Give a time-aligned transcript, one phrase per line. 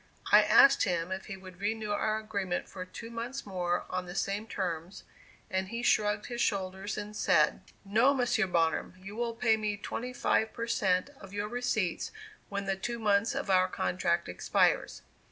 [0.31, 4.15] I asked him if he would renew our agreement for two months more on the
[4.15, 5.03] same terms;
[5.47, 10.11] and he shrugged his shoulders and said: "No, Monsieur Barnum; you will pay me twenty
[10.11, 12.11] five per cent of your receipts
[12.49, 15.03] when the two months of our contract expires."